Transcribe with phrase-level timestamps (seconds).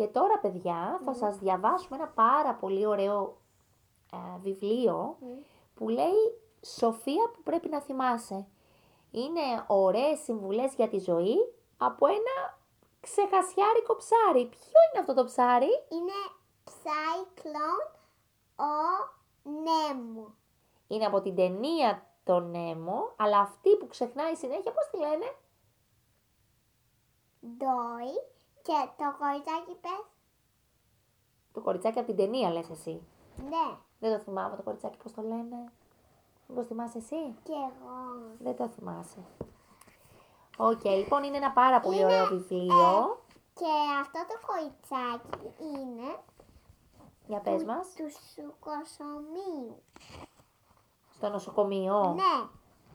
[0.00, 3.36] Και τώρα, παιδιά, θα σας διαβάσουμε ένα πάρα πολύ ωραίο
[4.12, 5.18] ε, βιβλίο
[5.74, 8.46] που λέει «Σοφία που πρέπει να θυμάσαι».
[9.10, 11.36] Είναι ωραίες συμβουλές για τη ζωή
[11.76, 12.58] από ένα
[13.00, 14.46] ξεχασιάρικο ψάρι.
[14.46, 16.18] Ποιο είναι αυτό το ψάρι; Είναι
[16.82, 17.94] Cyclone
[18.56, 18.72] ο
[19.42, 20.34] Νέμο.
[20.86, 25.34] Είναι από την ταινία το Νέμο, αλλά αυτή που ξεχνάει συνέχεια, πώς τη λένε;
[27.56, 28.39] Ντόρι
[28.70, 30.04] και το κοριτσάκι πες.
[31.52, 33.02] Το κοριτσάκι από την ταινία λες εσύ.
[33.48, 35.72] Ναι, Δεν το θυμάμαι το κοριτσάκι πώς το λένε.
[36.46, 37.34] Μήπως θυμάσαι εσύ.
[37.42, 38.22] και εγώ.
[38.38, 39.18] Δεν το θυμάσαι.
[40.58, 43.18] Οκ, λοιπόν είναι ένα πάρα πολύ Είναι, ωραίο βιβλίο.
[43.54, 46.18] Και αυτό το κοριτσάκι είναι
[47.26, 47.86] Για πες μας.
[47.94, 49.82] του σουκοσομείου.
[51.10, 52.14] Στο νοσοκομείο.
[52.14, 52.48] Ναι,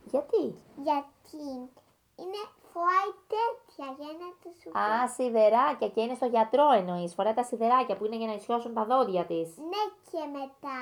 [0.05, 1.69] Γιατί; γιατί;
[2.15, 2.41] Είναι
[2.73, 7.13] φοράει τέτοια για να του σου Α, σιδεράκια και είναι στο γιατρό εννοείς.
[7.13, 9.57] Φοράει τα σιδεράκια που είναι για να ισιώσουν τα δόντια της.
[9.57, 10.79] Ναι, και μετά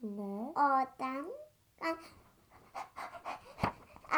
[0.00, 0.40] Ναι.
[0.82, 1.22] όταν
[1.80, 2.20] κα-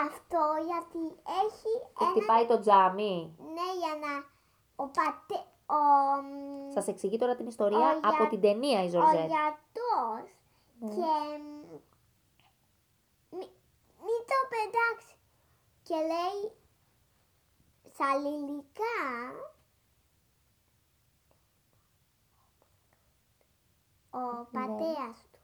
[0.07, 0.41] αυτό
[0.71, 1.05] γιατί
[1.43, 3.37] έχει Και ένα χτυπάει το τζάμι.
[3.39, 4.13] ναι για να
[4.85, 5.77] ο πατέ ο,
[6.23, 9.17] μ, Σας εξηγεί τώρα την ιστορία Ο από για- την ταινία η ο Ζορζέτ.
[9.35, 10.29] γιατρός
[10.79, 10.89] Ναι.
[10.95, 11.67] και μ,
[13.37, 13.47] μη,
[14.05, 15.15] μη το πετάξει
[15.85, 16.53] και λέει
[17.93, 18.97] στα ελληνικά
[24.11, 24.45] ο Ναι.
[24.53, 25.39] πατέρας του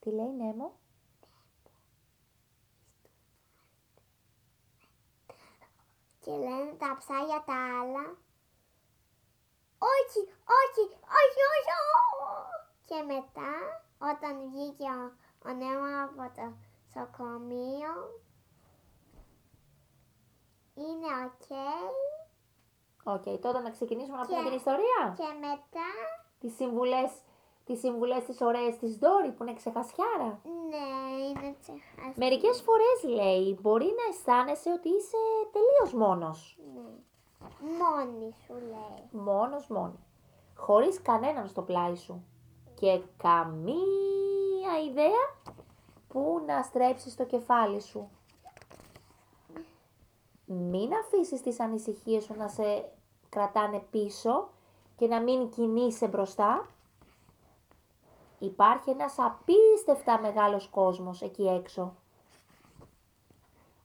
[0.00, 0.78] Τι λέει Νέμο.
[6.20, 8.04] και λένε τα ψάρια τα άλλα
[9.78, 10.20] όχι,
[10.60, 10.82] όχι,
[11.20, 12.24] όχι, όχι, όχι.
[12.86, 13.52] Και μετά,
[13.98, 15.12] όταν βγήκε ο,
[15.48, 16.54] ο Νέμο από το
[16.94, 17.92] νοσοκομείο,
[20.76, 21.48] είναι OK.
[23.14, 25.14] OK, τότε να ξεκινήσουμε να Και- πούμε την ιστορία.
[25.16, 25.88] Και μετά,
[26.40, 27.10] Τις συμβουλές,
[27.64, 30.40] τις συμβουλές τις ωραίες της Ντόρι που είναι ξεχασιάρα.
[30.70, 30.86] ναι,
[31.28, 32.12] είναι τσεχασμένο.
[32.16, 35.16] Μερικές φορές λέει μπορεί να αισθάνεσαι ότι είσαι
[35.52, 36.58] τελείως μόνος.
[36.74, 36.80] Ναι.
[37.78, 39.22] Μόνη σου λέει.
[39.24, 39.98] Μόνος μόνη.
[40.56, 42.24] Χωρίς κανέναν στο πλάι σου.
[42.74, 45.24] Και καμία ιδέα
[46.08, 48.10] που να στρέψεις το κεφάλι σου.
[50.46, 52.92] Μην αφήσεις τις ανησυχίες σου να σε
[53.28, 54.48] κρατάνε πίσω
[54.96, 56.66] και να μην κινείσαι μπροστά.
[58.38, 61.96] Υπάρχει ένας απίστευτα μεγάλος κόσμος εκεί έξω,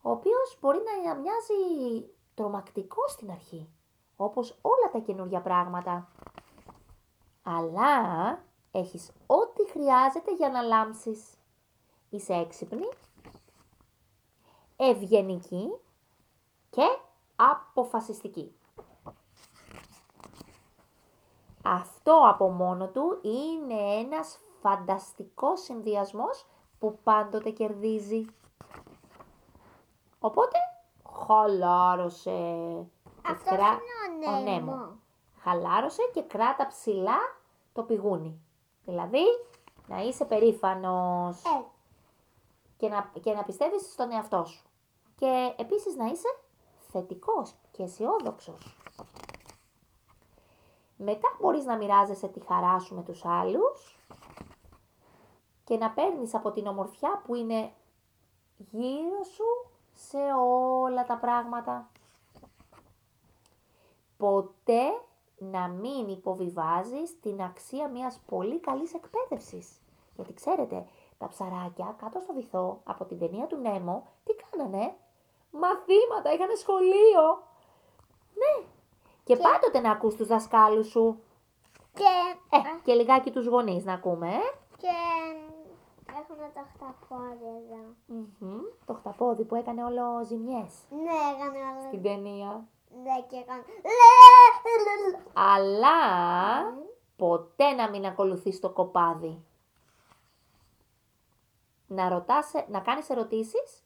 [0.01, 3.69] ο οποίος μπορεί να μοιάζει τρομακτικό στην αρχή,
[4.15, 6.11] όπως όλα τα καινούργια πράγματα.
[7.43, 7.93] Αλλά
[8.71, 11.23] έχεις ό,τι χρειάζεται για να λάμψεις.
[12.09, 12.89] Είσαι έξυπνη,
[14.77, 15.71] ευγενική
[16.71, 16.97] και
[17.35, 18.55] αποφασιστική.
[21.63, 26.45] Αυτό από μόνο του είναι ένας φανταστικός συνδυασμός
[26.79, 28.25] που πάντοτε κερδίζει.
[30.19, 30.57] Οπότε,
[31.27, 32.29] χαλάρωσε.
[33.21, 33.79] και Αυτό κρά-
[34.21, 34.71] είναι ο Νέμο.
[34.71, 34.97] Νέμο.
[35.39, 37.17] Χαλάρωσε και κράτα ψηλά
[37.73, 38.39] το πηγούνι.
[38.85, 39.23] Δηλαδή,
[39.87, 41.63] να είσαι περήφανος Ε,
[42.77, 44.65] και να, και να πιστεύεις στον εαυτό σου.
[45.15, 46.27] Και επίσης να είσαι
[46.91, 48.77] θετικός και αισιόδοξος.
[50.97, 53.99] Μετά μπορείς να μοιράζεσαι τη χαρά σου με τους άλλους
[55.63, 57.71] και να παίρνεις από την ομορφιά που είναι
[58.57, 60.17] γύρω σου σε
[60.81, 61.89] όλα τα πράγματα.
[64.17, 64.81] Ποτέ
[65.37, 69.81] να μην υποβιβάζεις την αξία μιας πολύ καλής εκπαίδευσης.
[70.15, 70.85] Γιατί ξέρετε,
[71.17, 74.95] τα ψαράκια κάτω στο βυθό από την ταινία του Νέμο, τι κάνανε;
[75.51, 77.43] Μαθήματα, είχαν σχολείο.
[78.33, 78.65] Ναι.
[79.23, 81.19] Και, Και- πάντοτε να ακούς τους δασκάλους σου.
[81.93, 82.03] και,
[82.49, 84.39] Ε, και λιγάκι τους γονείς να ακούμε, ε.
[84.77, 84.87] και
[86.21, 87.95] έχουμε το χταπόδι εδώ.
[88.05, 91.87] Μμμ, Το χταπόδι που έκανε όλο ζημιές Ναι, έκανε όλα.
[91.87, 92.67] στην ταινία.
[93.03, 93.63] Ναι, και έκανε.
[95.33, 95.97] Αλλά
[97.15, 99.43] ποτέ να μην ακολουθείς το κοπάδι.
[101.87, 103.83] Να, ρωτάς, να κάνεις ερωτήσεις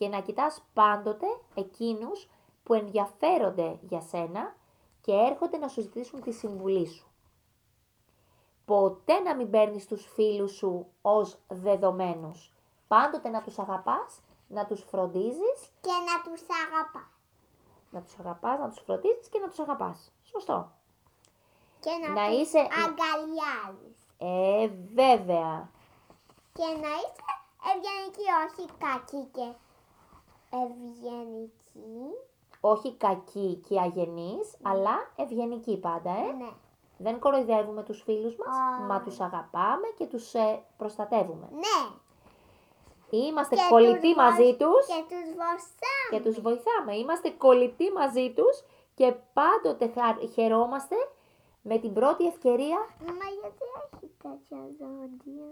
[0.00, 2.28] και να κοιτάς πάντοτε εκείνους
[2.62, 4.54] που ενδιαφέρονται για σένα
[5.00, 7.06] και έρχονται να σου ζητήσουν τη συμβουλή σου.
[8.64, 12.52] Ποτέ να μην παίρνεις τους φίλους σου ως δεδομένους.
[12.88, 17.10] Πάντοτε να τους αγαπάς, να τους φροντίζεις, Και να τους αγαπάς.
[17.90, 20.12] να τους αγαπάς, να τους φροντίζεις και να τους αγαπάς.
[20.24, 20.70] Σωστό.
[21.80, 23.96] Και να, Να τους είσαι- αγκαλιάζεις.
[24.18, 25.70] Ε, βέβαια.
[26.52, 27.30] Και να είσαι
[27.70, 29.52] ευγενική, όχι κακή και
[30.50, 32.10] ευγενική.
[32.60, 36.32] Όχι κακή και αγενής, αλλά ευγενική πάντα, ε.
[36.32, 36.50] Ναι.
[36.98, 38.48] Δεν κοροϊδεύουμε τους φίλους μας,
[38.78, 38.82] Όχι.
[38.86, 41.48] μα τους αγαπάμε και τους ε, προστατεύουμε.
[41.52, 41.90] Ναι.
[43.18, 46.08] Είμαστε Και κολλητοί τους μαζί βοηθ- τους Και τους βοηθάμε.
[46.10, 46.96] και τους βοηθάμε.
[46.96, 48.64] Είμαστε κολλητοί μαζί τους
[48.94, 50.96] και πάντοτε χα- χαιρόμαστε
[51.62, 53.64] με την πρώτη ευκαιρία Μα γιατί
[53.94, 55.46] έχει τέτοια δόντια.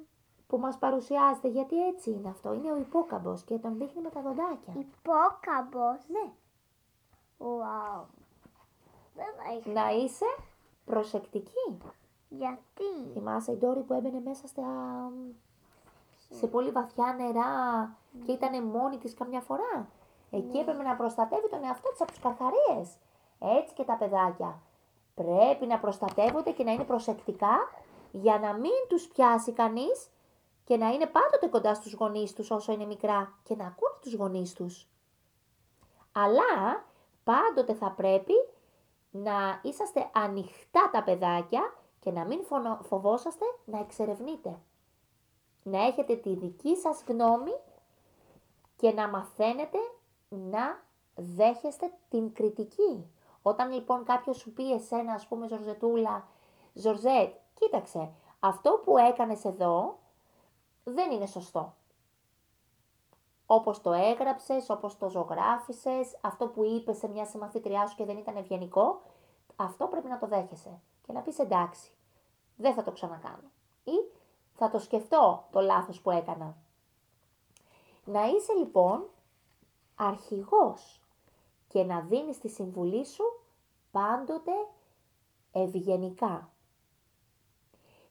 [0.49, 2.53] Που μας παρουσιάζεται, γιατί έτσι είναι αυτό.
[2.53, 4.73] Είναι ο υπόκαμπος και τον δείχνει με τα δοντάκια.
[4.79, 6.33] Υπόκαμπος; Ναι.
[7.39, 8.03] Wow.
[9.15, 9.71] Δεν έχει.
[9.71, 10.27] Να είσαι
[10.85, 11.79] προσεκτική.
[12.29, 14.65] Γιατί; Θυμάσαι η Ντόρη που έμπαινε μέσα στα...
[16.31, 17.53] σε πολύ βαθιά νερά
[18.25, 19.89] και ήταν μόνη της καμιά φορά.
[20.31, 22.97] Εκεί έπρεπε να προστατεύει τον εαυτό της από τους καρχαρίες.
[23.39, 24.61] Έτσι και τα παιδάκια.
[25.15, 27.57] Πρέπει να προστατεύονται και να είναι προσεκτικά
[28.13, 30.11] για να μην τους πιάσει κανείς
[30.69, 34.15] και να είναι πάντοτε κοντά στους γονείς τους όσο είναι μικρά και να ακούνε τους
[34.15, 34.89] γονείς τους.
[36.13, 36.85] Αλλά
[37.25, 38.33] πάντοτε θα πρέπει
[39.11, 44.59] να είσαστε ανοιχτά τα παιδάκια και να μην φωνο- φοβόσαστε να εξερευνείτε.
[45.63, 47.55] Να έχετε τη δική σας γνώμη
[48.77, 49.79] και να μαθαίνετε
[50.29, 50.85] να
[51.15, 53.11] δέχεστε την κριτική.
[53.43, 56.29] Όταν λοιπόν κάποιος σου πει εσένα, ας πούμε, Ζορζετούλα,
[56.73, 59.99] Ζορζέτ, κοίταξε, αυτό που έκανες εδώ
[60.93, 61.75] δεν είναι σωστό.
[63.47, 68.17] Όπως το έγραψες, όπως το ζωγράφισες, αυτό που είπες σε μια συμμαθήτριά σου και δεν
[68.17, 69.01] ήταν ευγενικό,
[69.57, 71.91] αυτό πρέπει να το δέχεσαι και να πεις εντάξει,
[72.57, 73.51] δεν θα το ξανακάνω.
[73.85, 74.19] Ή
[74.55, 76.57] θα το σκεφτώ το λάθος που έκανα.
[78.05, 79.09] Να είσαι λοιπόν
[79.95, 81.03] αρχηγός
[81.69, 83.25] και να δίνεις τη συμβουλή σου
[83.91, 84.53] πάντοτε
[85.53, 86.51] ευγενικά.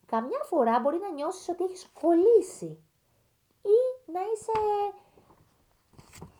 [0.08, 2.84] Καμιά φορά μπορεί να νιώσεις ότι έχεις κολλήσει
[3.62, 3.78] ή
[4.12, 4.52] να είσαι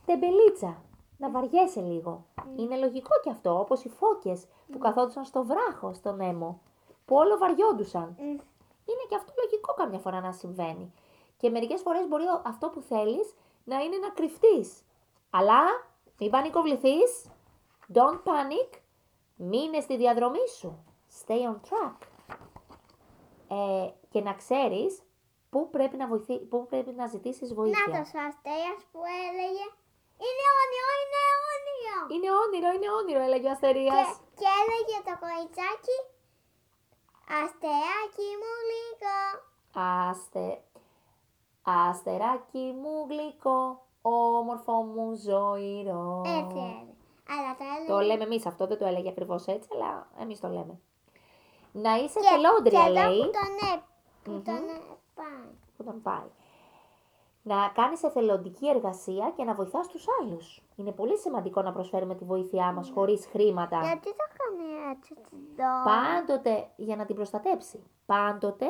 [0.06, 0.82] τεμπελίτσα,
[1.18, 2.26] να βαριέσαι λίγο.
[2.56, 6.62] Είναι λογικό και αυτό, όπως οι φώκες που καθόντουσαν στο βράχο, στον έμο,
[7.06, 8.16] που όλο βαριόντουσαν.
[8.20, 8.30] Μμ.
[8.90, 10.94] Είναι και αυτό λογικό καμιά φορά να συμβαίνει.
[11.38, 13.34] Και μερικές φορές μπορεί ο- αυτό που θέλεις
[13.64, 14.82] να είναι να κρυφτείς.
[15.30, 15.60] Αλλά
[16.20, 17.30] μην πανικοβληθείς,
[17.94, 18.80] don't panic,
[19.36, 20.84] μείνε στη διαδρομή σου,
[21.26, 21.96] stay on track.
[23.50, 25.02] Ε, και να ξέρεις
[25.50, 27.84] πού πρέπει να, βοηθεί, πού πρέπει να ζητήσεις βοήθεια.
[27.88, 29.66] Να το αστέας που έλεγε.
[30.26, 31.22] Είναι όνειρο, είναι
[31.54, 31.98] όνειρο.
[32.14, 34.08] Είναι όνειρο, είναι όνειρο, έλεγε ο Και, Αστερίας.
[34.40, 35.98] και έλεγε το κοριτσάκι.
[37.42, 39.16] Αστεάκι μου λίγο.
[40.10, 40.62] Άστε,
[41.62, 46.22] αστεράκι μου γλυκό, όμορφο μου ζωηρό.
[46.26, 46.96] Έτσι έλεγε.
[47.36, 47.92] Αλλά το έλεγε.
[47.92, 50.80] Το λέμε εμείς αυτό, δεν το έλεγε ακριβώς έτσι, αλλά εμείς το λέμε.
[51.84, 53.82] Να είσαι και, θελόντρια, και εδώ λέει, που τον, έ,
[54.24, 54.44] που Μμμ.
[54.44, 55.50] τον έπανε.
[55.78, 56.30] που τον πάει.
[57.42, 60.62] Να κάνεις εθελοντική εργασία και να βοηθάς τους άλλους.
[60.76, 63.80] Είναι πολύ σημαντικό να προσφέρουμε τη βοήθειά μας χωρίς χρήματα.
[63.82, 65.84] Γιατί το κάνει έτσι την δω.
[65.92, 67.84] Πάντοτε για να την προστατέψει.
[68.06, 68.66] Πάντοτε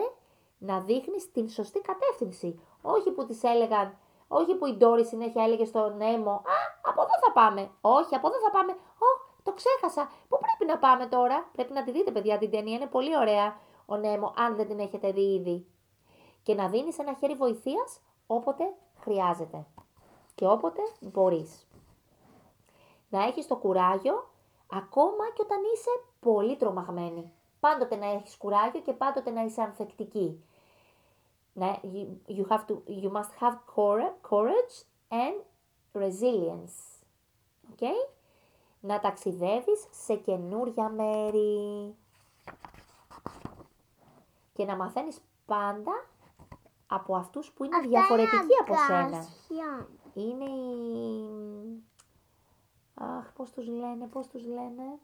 [0.58, 2.60] να δείχνεις την σωστή κατεύθυνση.
[2.82, 7.12] Όχι που τις έλεγαν, όχι που η Ντόρη συνέχεια έλεγε στον Νέμο «Α, από εδώ
[7.26, 7.70] θα πάμε».
[7.82, 8.72] Όχι, από εδώ θα πάμε.
[8.74, 9.08] Ω,
[9.44, 10.10] το ξέχασα.
[10.30, 11.50] Πού πρέπει να πάμε τώρα.
[11.52, 14.80] Πρέπει να τη δείτε παιδιά την ταινία, είναι πολύ ωραία ο Νέμο, αν δεν την
[14.80, 15.66] έχετε δει ήδη.
[16.44, 19.66] Και να δίνεις ένα χέρι βοηθείας όποτε χρειάζεται.
[20.36, 21.68] Και όποτε μπορείς.
[23.10, 24.30] Να έχεις το κουράγιο
[24.72, 25.90] ακόμα και όταν είσαι
[26.20, 27.32] πολύ τρομαγμένη.
[27.60, 30.44] Πάντοτε να έχεις κουράγιο και πάντοτε να είσαι ανθεκτική.
[31.54, 35.36] Να, you, you, have to, you must have coura- courage and
[35.94, 36.76] resilience.
[37.74, 38.17] Okay?
[38.80, 41.96] Να ταξιδεύεις σε καινούρια μέρη.
[44.54, 46.06] Και να μαθαίνεις πάντα
[46.88, 49.00] από αυτούς που είναι Αυτά διαφορετικοί από είναι σένα.
[49.00, 49.90] αγκάσια.
[50.14, 51.84] Είναι οι...
[52.94, 55.00] Αχ, πώς τους λένε, πώς τους λένε.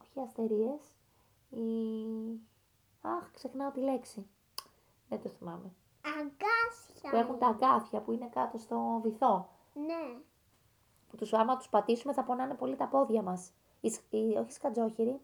[0.00, 0.80] Όχι αστερίες.
[1.50, 1.60] Οι...
[3.00, 4.26] Αχ, ξεχνάω τη λέξη.
[5.08, 5.72] Δεν το θυμάμαι.
[6.04, 7.10] Αγκάσια.
[7.10, 9.48] Που έχουν τα αγκάθια που είναι κάτω στο βυθό.
[9.86, 10.18] Ναι.
[11.10, 13.52] Που τους άμα τους πατήσουμε θα πονάνε πολύ τα πόδια μας.
[13.80, 15.20] Η, σ- η- όχι σκατζόχυρη.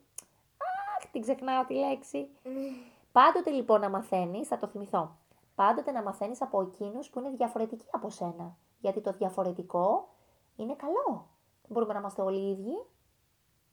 [0.99, 2.29] Αχ, την ξεχνάω τη λέξη.
[3.13, 5.17] Πάντοτε λοιπόν να μαθαίνεις, θα το θυμηθώ,
[5.55, 8.57] πάντοτε να μαθαίνεις από εκείνους που είναι διαφορετικοί από σένα.
[8.81, 10.09] Γιατί το διαφορετικό
[10.57, 11.27] είναι καλό.
[11.63, 12.85] Δεν μπορούμε να είμαστε όλοι οι ίδιοι.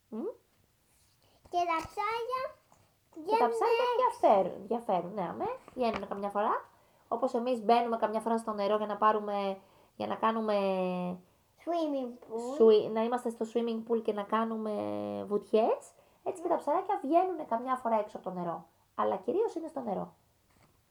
[0.08, 0.22] Μμ;
[1.48, 2.42] Και τα ψάρια
[3.26, 5.44] Και τα ψάρια διαφέρουν, διαφέρουν, ναι, αμέ,
[5.74, 6.64] βγαίνουν καμιά φορά.
[7.08, 9.58] Όπως εμείς μπαίνουμε καμιά φορά στο νερό για να πάρουμε,
[10.00, 10.56] για να κάνουμε,
[11.64, 12.60] swimming pool.
[12.62, 14.72] swi- να είμαστε στο swimming pool και να κάνουμε
[15.28, 15.80] βουτιές,
[16.24, 18.66] έτσι και τα ψαράκια βγαίνουν καμιά φορά έξω από το νερό.
[18.94, 20.14] Αλλά κυρίως είναι στο νερό.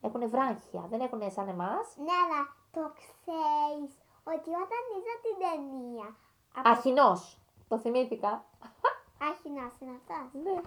[0.01, 1.86] Έχουν βράχια, δεν έχουν σαν εμάς.
[1.98, 3.92] Ναι, αλλά το ξέρεις
[4.34, 6.16] ότι όταν είδα την ταινία.
[6.56, 7.38] από- Αρχινός.
[7.68, 8.46] Το θυμήθηκα.
[9.32, 10.42] Άχινας είναι αυτός.
[10.44, 10.62] Ναι.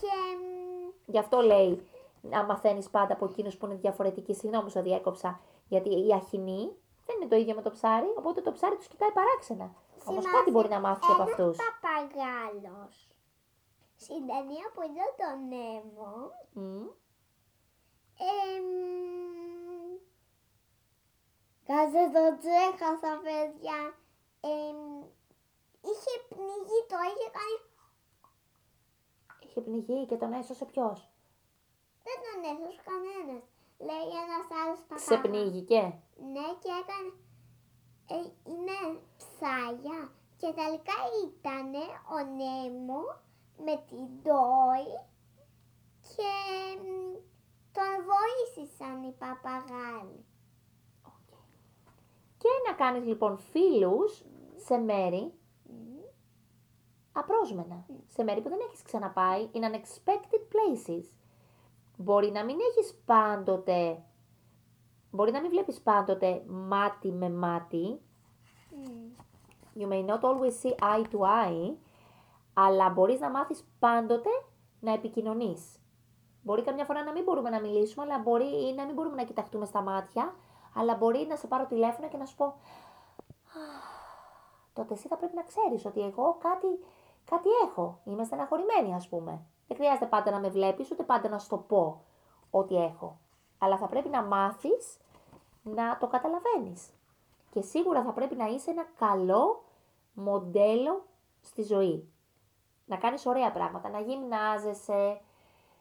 [0.00, 1.86] Και μ, Γι' αυτό λέει
[2.20, 4.34] να μαθαίνεις πάντα από εκείνους που είναι διαφορετικοί.
[4.34, 5.40] Συγγνώμη που σε διέκοψα.
[5.68, 6.70] Γιατί η αχινή
[7.06, 9.74] δεν είναι το ίδιο με το ψάρι, οπότε το ψάρι τους κοιτάει παράξενα.
[10.04, 11.56] Όμως θυμάσαι κάτι μπορεί να μάθει από ένας αυτούς.
[11.64, 13.08] παπαγάλος.
[13.96, 16.30] Στην ταινία που είδα τον Νέμο,
[18.18, 18.66] εμ,
[21.68, 23.80] Κάτσε το τσέχασα, παιδιά.
[24.40, 24.78] Εμ,
[25.90, 27.58] είχε πνιγεί, το είχε κάνει.
[29.44, 31.10] Είχε πνιγεί και τον έσωσε ποιος;
[32.06, 33.44] Δεν τον έσωσε κανένας.
[33.78, 35.02] Λέει ένας άλλος παπαγάλος.
[35.02, 36.00] Σε πνίγηκε.
[36.16, 37.12] Ναι, και έκανε.
[38.08, 40.12] Ε, είναι ψάρια.
[40.36, 41.74] Και τελικά ήταν
[42.14, 43.02] ο Νέμο
[43.64, 44.88] με την Ντόι
[46.00, 46.32] και
[46.82, 47.16] μ,
[47.72, 50.24] τον βοήθησαν οι παπαγάλοι.
[52.38, 54.24] Και να κάνεις λοιπόν φίλους
[54.56, 55.34] σε μέρη
[57.12, 57.86] απρόσμενα.
[58.06, 59.50] Σε μέρη που δεν έχεις ξαναπάει.
[59.52, 61.04] In unexpected places.
[61.96, 64.04] Μπορεί να μην έχεις πάντοτε...
[65.10, 68.00] Μπορεί να μην βλέπεις πάντοτε μάτι με μάτι.
[68.70, 69.14] Μμ.
[69.78, 71.74] You may not always see eye to eye.
[72.54, 74.30] Αλλά μπορείς να μάθεις πάντοτε
[74.80, 75.80] να επικοινωνείς.
[76.42, 79.24] Μπορεί καμιά φορά να μην μπορούμε να μιλήσουμε, αλλά μπορεί ή να μην μπορούμε να
[79.24, 80.34] κοιταχτούμε στα μάτια,
[80.74, 82.54] αλλά μπορεί να σε πάρω τηλέφωνο και να σου πω
[84.76, 86.66] τότε εσύ θα πρέπει να ξέρεις ότι εγώ κάτι,
[87.24, 88.00] κάτι έχω.
[88.04, 89.46] Είμαι στεναχωρημένη ας πούμε.
[89.66, 92.04] Δεν χρειάζεται πάντα να με βλέπεις, ούτε πάντα να σου το πω
[92.50, 93.18] ότι έχω.
[93.58, 94.96] Αλλά θα πρέπει να μάθεις
[95.62, 96.88] να το καταλαβαίνεις.
[97.50, 99.64] Και σίγουρα θα πρέπει να είσαι ένα καλό
[100.14, 101.06] μοντέλο
[101.42, 102.08] στη ζωή.
[102.86, 105.20] Να κάνεις ωραία πράγματα, να γυμνάζεσαι,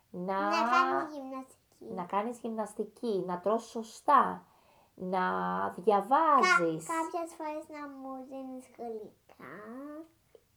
[0.09, 1.93] να, Να κάνει γυμναστική.
[1.95, 4.43] να κάνεις γυμναστική, να τρως σωστά,
[4.95, 6.85] να Κα- διαβάζεις.
[6.87, 9.55] κάποιες φορές να μου δίνεις γλυκά.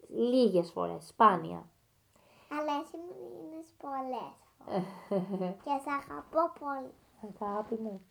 [0.09, 1.69] Λίγες φορές, σπάνια.
[2.59, 4.37] Αλλά εσύ μου δίνεις πολλές
[5.09, 5.55] φορές.
[5.65, 6.93] και σε αγαπώ πολύ.
[7.23, 8.03] Αγάπη μου.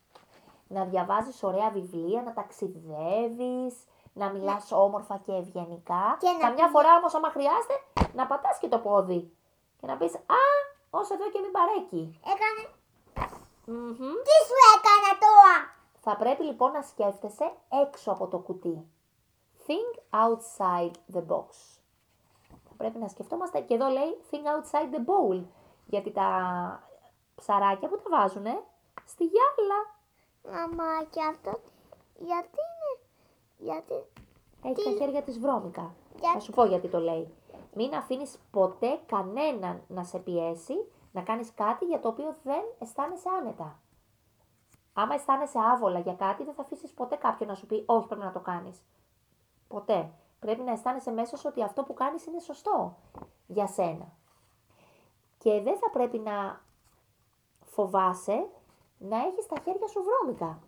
[0.68, 3.76] Να διαβάζεις ωραία βιβλία, να ταξιδεύεις,
[4.14, 6.18] να μιλάς όμορφα και ευγενικά.
[6.20, 7.74] Και να Καμιά πηγα- φορά όμως άμα χρειάζεται
[8.14, 9.32] να πατάς και το πόδι.
[9.80, 10.44] Και να πεις «Α,
[10.90, 12.20] όσο εδώ και μην παρέκει».
[12.34, 12.62] Έκανε...
[13.66, 13.98] Μμμ.
[13.98, 15.56] Τι σου έκανα τώρα!
[16.00, 17.52] Θα πρέπει λοιπόν να σκέφτεσαι
[17.84, 18.88] έξω από το κουτί.
[19.68, 21.48] Think outside the box.
[22.68, 25.44] Θα πρέπει να σκεφτόμαστε και εδώ λέει think outside the bowl.
[25.86, 26.30] Γιατί τα
[27.36, 28.64] ψαράκια που τα βάζουνε
[29.06, 29.96] στη γυάλα.
[30.44, 31.60] Μαμά, και αυτό
[32.20, 33.00] γιατί είναι...
[33.58, 33.94] Γιατί...
[34.64, 35.94] Έχει Τι; τα χέρια της βρώμικα.
[36.20, 37.34] Για- Θα σου πω γιατί το λέει.
[37.74, 40.74] Μην αφήνεις ποτέ κανέναν να σε πιέσει
[41.12, 43.80] να κάνεις κάτι για το οποίο δεν αισθάνεσαι άνετα.
[44.94, 48.24] Άμα αισθάνεσαι άβολα για κάτι, δεν θα αφήσεις ποτέ κάποιον να σου πει όχι πρέπει
[48.24, 48.82] να το κάνεις.
[49.68, 50.12] Ποτέ.
[50.40, 52.98] Πρέπει να αισθάνεσαι μέσα σου ότι αυτό που κάνεις είναι σωστό
[53.48, 54.12] για σένα.
[55.38, 56.62] Και δεν θα πρέπει να
[57.66, 58.48] φοβάσαι
[58.98, 60.60] να έχεις τα χέρια σου βρώμικα.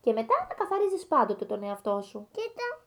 [0.00, 2.28] Και μετά να καθαρίζεις πάντοτε τον εαυτό σου.
[2.30, 2.84] Κοίτα,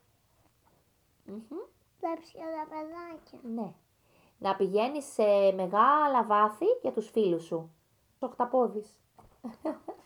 [1.25, 1.59] Μμμ.
[1.99, 3.39] βλέπεις και τα παιδάκια.
[3.63, 3.73] Ναι.
[4.37, 7.71] Να πηγαίνεις σε μεγάλα βάθη για τους φίλους σου.
[8.19, 8.99] Οχταπόδης.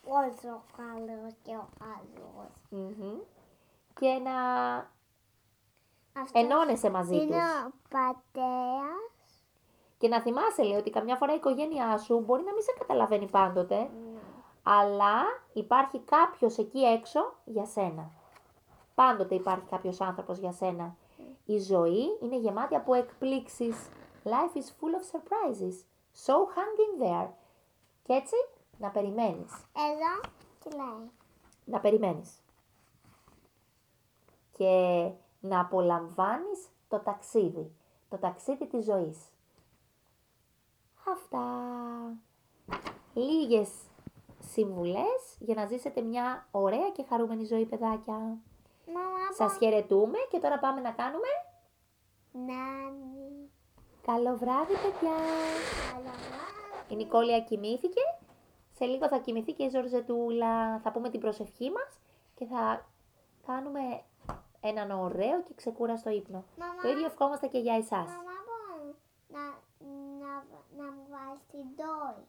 [0.03, 2.51] Πόσο καλός και ο καλός.
[2.70, 3.17] Μμμ.
[4.00, 4.32] Και να
[6.22, 7.63] Αυτός ενώνεσαι μαζί είναι τους.
[7.65, 9.12] ο πατέρας.
[10.03, 13.29] Και να θυμάσαι, λέει, ότι καμιά φορά η οικογένειά σου μπορεί να μην σε καταλαβαίνει
[13.29, 13.89] πάντοτε,
[14.63, 15.22] αλλά
[15.53, 18.12] υπάρχει κάποιος εκεί έξω για σένα.
[18.95, 20.95] Πάντοτε υπάρχει κάποιος άνθρωπος για σένα.
[21.45, 23.89] Η ζωή είναι γεμάτη από εκπλήξεις.
[24.24, 25.74] Life is full of surprises.
[26.25, 27.29] So hang in there.
[28.03, 28.36] Και έτσι
[28.77, 29.51] να περιμένεις.
[29.74, 30.33] Εδώ
[30.63, 31.12] τι λέει;
[31.65, 32.39] Να περιμένεις.
[34.51, 37.72] Και να απολαμβάνεις το ταξίδι.
[38.10, 39.27] Το ταξίδι της ζωής.
[41.12, 41.48] Αυτά.
[43.13, 43.69] Λίγες
[44.39, 48.13] συμβουλές για να ζήσετε μια ωραία και χαρούμενη ζωή, παιδάκια.
[48.88, 51.27] Μαμά, Σας χαιρετούμε και τώρα πάμε να κάνουμε
[52.31, 53.50] Νάνι.
[54.05, 55.15] καλό βράδυ, παιδιά.
[55.93, 56.10] Καλό
[56.88, 58.01] Η Νικόλια κοιμήθηκε.
[58.72, 60.79] Σε λίγο θα κοιμηθεί και η Ζορζετούλα.
[60.79, 61.98] Θα πούμε την προσευχή μας
[62.36, 62.86] και θα
[63.45, 63.81] κάνουμε
[64.62, 66.43] έναν ωραίο και ξεκούραστο ύπνο.
[66.57, 66.81] Μαμά.
[66.81, 68.07] Το ίδιο ευχόμαστε και για εσάς.
[68.07, 68.93] Μαμά, μπορώ
[69.27, 69.39] να,
[70.34, 70.46] να,
[70.80, 72.22] να μου βάλεις την τόη.